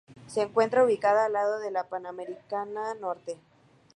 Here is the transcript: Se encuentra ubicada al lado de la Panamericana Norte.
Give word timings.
Se 0.25 0.41
encuentra 0.41 0.83
ubicada 0.83 1.25
al 1.27 1.33
lado 1.33 1.59
de 1.59 1.69
la 1.69 1.83
Panamericana 1.87 2.95
Norte. 2.95 3.37